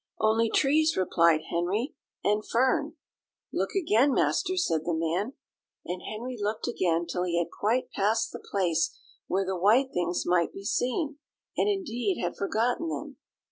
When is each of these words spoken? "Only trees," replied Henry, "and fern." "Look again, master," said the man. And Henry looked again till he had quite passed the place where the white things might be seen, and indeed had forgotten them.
"Only 0.19 0.49
trees," 0.49 0.97
replied 0.97 1.41
Henry, 1.51 1.93
"and 2.23 2.43
fern." 2.43 2.93
"Look 3.53 3.73
again, 3.75 4.15
master," 4.15 4.57
said 4.57 4.81
the 4.83 4.95
man. 4.95 5.33
And 5.85 6.01
Henry 6.01 6.37
looked 6.39 6.67
again 6.67 7.05
till 7.05 7.21
he 7.21 7.37
had 7.37 7.51
quite 7.51 7.91
passed 7.91 8.31
the 8.31 8.39
place 8.49 8.97
where 9.27 9.45
the 9.45 9.55
white 9.55 9.91
things 9.93 10.23
might 10.25 10.53
be 10.53 10.63
seen, 10.65 11.19
and 11.55 11.69
indeed 11.69 12.19
had 12.19 12.35
forgotten 12.35 12.89
them. 12.89 13.17